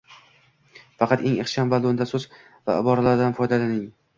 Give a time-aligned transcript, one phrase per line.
[1.03, 2.27] Faqat eng ixcham va lo‘nda so‘z
[2.71, 3.89] va iboralardan foydalaning